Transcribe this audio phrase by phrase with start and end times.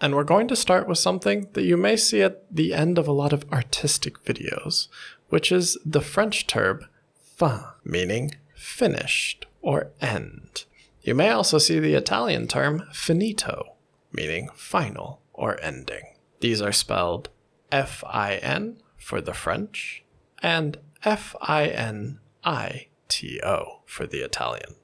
[0.00, 3.08] And we're going to start with something that you may see at the end of
[3.08, 4.88] a lot of artistic videos,
[5.28, 10.64] which is the French term fin, meaning finished or end.
[11.02, 13.76] You may also see the Italian term finito,
[14.12, 16.02] meaning final or ending.
[16.40, 17.30] These are spelled
[17.72, 20.04] F I N for the French
[20.42, 24.76] and F I N I T O for the Italian.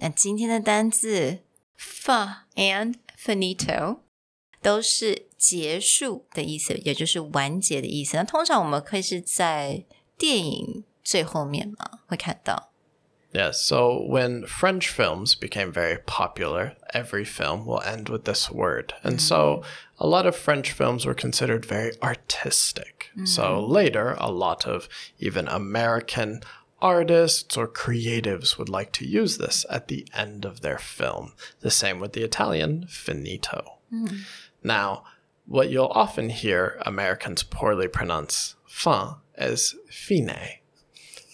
[0.00, 1.38] 那今天的单字
[1.76, 4.00] fa and finito
[4.62, 8.16] 都是结束的意思，也就是完结的意思。
[8.16, 9.84] 那通常我们可以是在
[10.16, 12.72] 电影最后面嘛，会看到。
[13.30, 18.94] Yes, so when French films became very popular, every film will end with this word.
[19.02, 19.62] And so
[19.98, 23.10] a lot of French films were considered very artistic.
[23.26, 26.40] So later, a lot of even American
[26.80, 31.34] artists or creatives would like to use this at the end of their film.
[31.60, 33.78] The same with the Italian finito.
[34.63, 35.03] Now,
[35.45, 40.59] what you'll often hear Americans poorly pronounce fin as fine.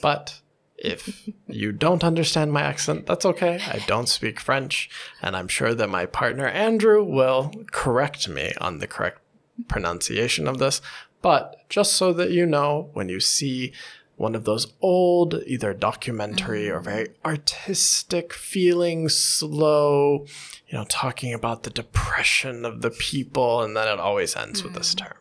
[0.01, 0.41] But
[0.77, 3.59] if you don't understand my accent, that's okay.
[3.67, 4.89] I don't speak French,
[5.21, 9.21] and I'm sure that my partner Andrew will correct me on the correct
[9.67, 10.81] pronunciation of this.
[11.21, 13.73] But just so that you know, when you see
[14.18, 20.24] one of those old, either documentary or very artistic feeling, slow,
[20.68, 24.74] you know, talking about the depression of the people, and then it always ends with
[24.74, 25.16] this term.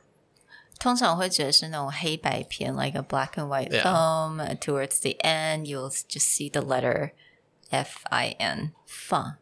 [0.80, 3.84] 通常会觉得是那种黑白片，like a black and white Yeah.
[3.84, 4.40] film.
[4.40, 7.14] and Towards the end, you'll just see the letter
[7.72, 8.74] F I N.
[8.86, 9.38] Fun.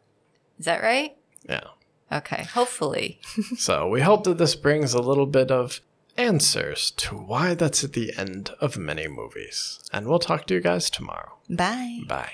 [0.58, 1.16] Is that right?
[1.48, 1.64] Yeah.
[2.10, 2.44] Okay.
[2.54, 3.18] Hopefully.
[3.58, 5.80] So we hope that this brings a little bit of
[6.17, 9.79] answers to why that's at the end of many movies.
[9.93, 11.33] And we'll talk to you guys tomorrow.
[11.49, 12.01] Bye.
[12.07, 12.31] Bye.